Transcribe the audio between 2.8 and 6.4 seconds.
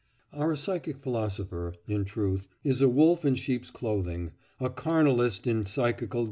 a wolf in sheep's clothing—a carnalist in psychical disguise.